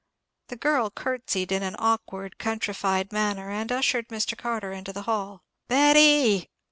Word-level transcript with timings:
The 0.47 0.55
girl 0.55 0.89
curtseyed 0.89 1.51
in 1.51 1.61
an 1.61 1.75
awkward 1.77 2.39
countrified 2.39 3.11
manner, 3.13 3.51
and 3.51 3.71
ushered 3.71 4.07
Mr. 4.07 4.35
Carter 4.35 4.71
into 4.71 4.91
the 4.91 5.03
hall. 5.03 5.43
"Betty!" 5.67 6.49